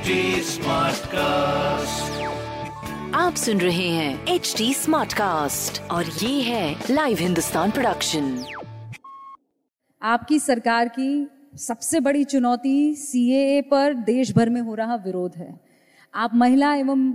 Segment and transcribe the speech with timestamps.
[0.00, 0.06] HD
[1.06, 2.22] cast
[3.14, 8.44] आप सुन रहे हैं एच डी स्मार्ट कास्ट और ये है लाइव हिंदुस्तान प्रोडक्शन
[10.02, 15.60] आपकी सरकार की सबसे बड़ी चुनौती सीएए पर देश भर में हो रहा विरोध है।
[16.14, 17.12] आप महिला एवं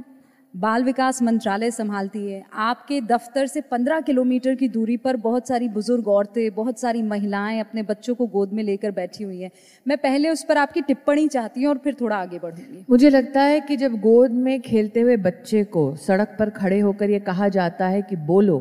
[0.55, 5.67] बाल विकास मंत्रालय संभालती है। आपके दफ्तर से 15 किलोमीटर की दूरी पर बहुत सारी
[5.69, 9.49] बुज़ुर्ग औरतें, बहुत सारी महिलाएँ अपने बच्चों को गोद में लेकर बैठी हुई हैं।
[9.85, 13.41] मैं पहले उस पर आपकी टिप्पणी चाहती हूँ और फिर थोड़ा आगे बढ़ूँगी। मुझे लगता
[13.41, 17.49] है कि जब गोद में खेलते हुए बच्चे को सड़क पर खड़े होकर ये कहा
[17.49, 18.57] जाता है कि बोलो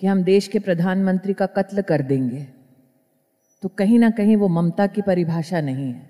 [0.00, 2.46] कि हम देश के प्रधानमंत्री का कत्ल कर देंगे
[3.62, 6.06] तो कहीं ना कहीं वो ममता की परिभाषा नहीं है।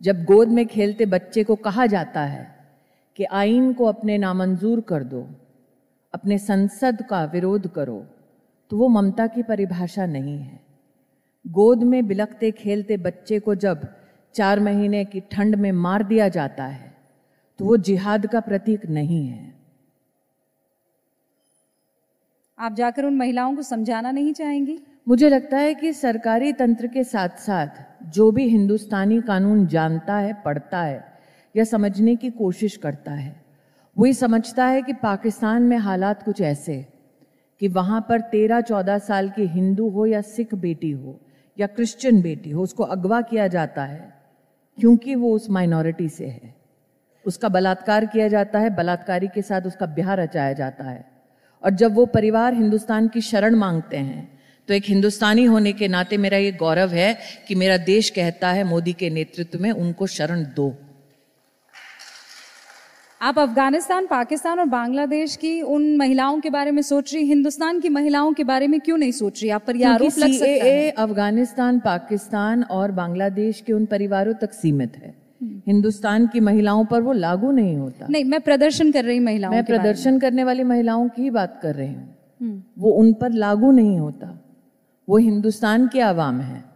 [0.00, 2.53] जब गोद में खेलते बच्चे को कहा जाता है
[3.16, 5.26] कि आइन को अपने नामंजूर कर दो
[6.14, 8.04] अपने संसद का विरोध करो
[8.70, 10.60] तो वो ममता की परिभाषा नहीं है।
[11.46, 13.86] गोद में बिलखते खेलते बच्चे को जब
[14.34, 16.92] चार महीने की ठंड में मार दिया जाता है
[17.60, 19.54] तो वो जिहाद का प्रतीक नहीं है।
[22.58, 24.78] आप जाकर उन महिलाओं को समझाना नहीं चाहेंगी?
[25.08, 30.32] मुझे लगता है कि सरकारी तंत्र के साथ साथ जो भी हिंदुस्तानी कानून जानता है
[30.44, 31.13] पढ़ता है
[31.54, 33.34] या समझने की कोशिश करता है।
[33.96, 36.84] वो ये समझता है कि पाकिस्तान में हालात कुछ ऐसे
[37.60, 41.20] कि वहाँ पर तेरह चौदह साल की हिंदू हो या सिख बेटी हो
[41.58, 44.12] या क्रिश्चियन बेटी हो, उसको अगवा किया जाता है
[44.78, 46.54] क्योंकि वो उस माइनॉरिटी से है।
[47.24, 51.04] उसका बलात्कार किया जाता है, बलात्कारी के साथ उसका ब्याह रचाया जाता है।
[51.64, 54.32] और जब वो परिवार हिंदुस्तान की शरण मांगते हैं
[54.68, 57.16] तो एक हिंदुस्तानी होने के नाते मेरा ये गौरव है
[57.48, 60.74] कि मेरा देश कहता है मोदी के नेतृत्व में उनको शरण दो।
[63.24, 67.88] आप अफ़गानिस्तान पाकिस्तान और बांग्लादेश की उन महिलाओं के बारे में सोच रही हिंदुस्तान की
[67.88, 70.90] महिलाओं के बारे में क्यों नहीं सोच रही आप पर यह आरोप लग सकता है।
[70.90, 77.12] अफ़गानिस्तान पाकिस्तान और बांग्लादेश के उन परिवारों तक सीमित है। हिंदुस्तान की महिलाओं पर वो
[77.12, 81.30] लागू नहीं होता। नहीं मैं प्रदर्शन कर रही महिलाओं मैं प्रदर्शन करने वाली महिलाओं की
[81.30, 84.44] बात कर रही हूँ। हम्म। वो उन पर लागू नहीं होता।
[85.08, 86.73] वो हिंदुस्तान के आवाम है।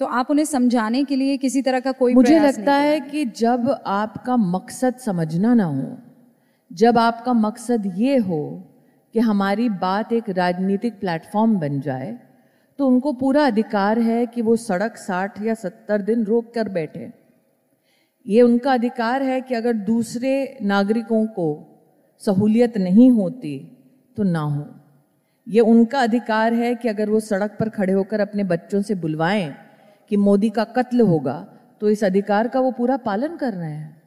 [0.00, 3.82] तो आप उन्हें समझाने के लिए किसी तरह का कोई मुझे लगता है कि जब
[3.86, 5.96] आपका मकसद समझना ना हो
[6.72, 8.62] जब आपका मकसद ये हो
[9.14, 12.18] कि हमारी बात एक राजनीतिक प्लेटफॉर्म बन जाए
[12.78, 17.10] तो उनको पूरा अधिकार है कि वो सड़क साठ या सत्तर दिन रोक कर बैठे।
[18.26, 21.48] ये उनका अधिकार है कि अगर दूसरे नागरिकों को
[22.22, 23.58] सहूलियत नहीं होती
[24.16, 24.66] तो ना हो।
[25.48, 29.54] ये उनका अधिकार है कि अगर वो सड़क पर खड़े होकर अपने बच्चों से बुलवाएँ
[30.10, 31.46] कि मोदी का कत्ल होगा
[31.80, 34.02] तो इस अधिकार का वो पूरा पालन कर रहे हैं।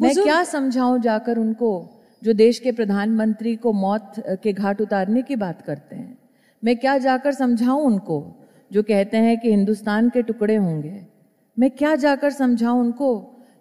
[0.00, 1.90] मैं क्या समझाऊं जाकर उनको
[2.22, 6.18] जो देश के प्रधानमंत्री को मौत के घाट उतारने की बात करते हैं?
[6.64, 11.06] मैं क्या जाकर समझाऊं उनको जो कहते हैं कि हिंदुस्तान के टुकड़े होंगे?
[11.58, 13.10] मैं क्या जाकर समझाऊं उनको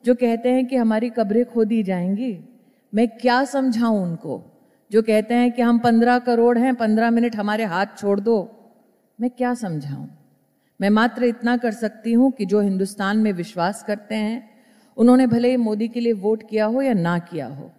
[0.05, 2.37] जो कहते हैं कि हमारी कब्रें खो दी जाएँगी?
[2.93, 4.41] मैं क्या समझाऊं उनको
[4.91, 8.37] जो कहते हैं कि हम पंद्रह करोड़ हैं पंद्रह मिनट हमारे हाथ छोड़ दो?
[9.21, 10.07] मैं क्या समझाऊं?
[10.81, 14.49] मैं मात्र इतना कर सकती हूँ कि जो हिंदुस्तान में विश्वास करते हैं
[14.97, 17.71] उन्होंने भले ही मोदी के लिए वोट किया हो या ना किया हो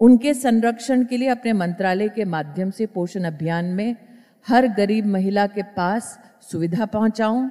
[0.00, 3.96] उनके संरक्षण के लिए अपने मंत्रालय के माध्यम से पोषण अभियान में
[4.48, 6.18] हर गरीब महिला के पास
[6.50, 7.48] सुविधा पहुंचाऊं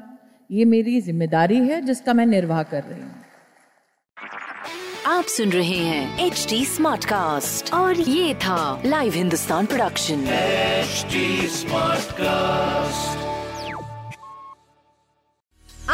[0.49, 3.13] ये मेरी ज़िम्मेदारी है जिसका मैं निर्वाह कर रही हूँ।
[5.07, 10.25] आप सुन रहे हैं एच डी स्मार्ट कास्ट और ये था live Hindustan production
[11.55, 13.44] smart cast